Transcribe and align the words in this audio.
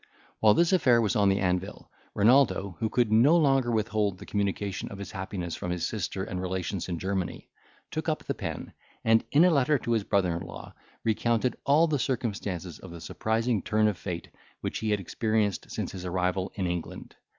While 0.39 0.55
this 0.55 0.73
affair 0.73 0.99
was 0.99 1.15
on 1.15 1.29
the 1.29 1.37
anvil, 1.39 1.91
Renaldo, 2.15 2.75
who 2.79 2.89
could 2.89 3.11
no 3.11 3.37
longer 3.37 3.69
withhold 3.71 4.17
the 4.17 4.25
communication 4.25 4.89
of 4.91 4.97
his 4.97 5.11
happiness 5.11 5.55
from 5.55 5.69
his 5.69 5.85
sister 5.85 6.23
and 6.23 6.41
relations 6.41 6.89
in 6.89 6.97
Germany, 6.97 7.51
took 7.91 8.09
up 8.09 8.23
the 8.23 8.33
pen, 8.33 8.73
and, 9.05 9.23
in 9.31 9.45
a 9.45 9.51
letter 9.51 9.77
to 9.77 9.91
his 9.91 10.03
brother 10.03 10.35
in 10.35 10.41
law, 10.41 10.73
recounted 11.03 11.55
all 11.67 11.85
the 11.85 11.99
circumstances 11.99 12.79
of 12.79 12.89
the 12.89 12.99
surprising 12.99 13.61
turn 13.61 13.87
of 13.87 13.95
fate 13.95 14.29
which 14.61 14.79
he 14.79 14.89
had 14.89 14.99
experienced 14.99 15.69
since 15.69 15.91
his 15.91 16.03
arrival 16.03 16.51
in 16.55 16.65
England. 16.65 17.15